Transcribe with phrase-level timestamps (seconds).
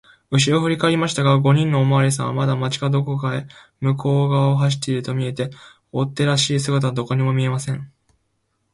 [0.31, 3.45] うしろをふりかえりましたが、五人のおまわりさんはまだ町かどの
[3.81, 5.51] 向こうがわを走っているとみえて、
[5.91, 7.93] 追っ手らしい姿はどこにも見えません。